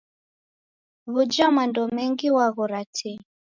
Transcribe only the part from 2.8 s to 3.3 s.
tee.